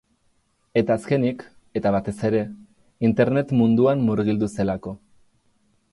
[0.79, 1.43] Eta azkenik,
[1.81, 2.41] eta batez ere,
[3.11, 4.99] internet munduan murgildu zelako.